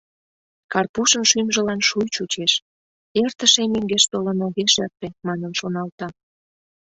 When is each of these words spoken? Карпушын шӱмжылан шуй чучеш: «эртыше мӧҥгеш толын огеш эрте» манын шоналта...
Карпушын 0.71 1.23
шӱмжылан 1.29 1.81
шуй 1.89 2.07
чучеш: 2.15 2.53
«эртыше 3.23 3.61
мӧҥгеш 3.73 4.03
толын 4.11 4.39
огеш 4.47 4.73
эрте» 4.83 5.07
манын 5.27 5.51
шоналта... 5.59 6.07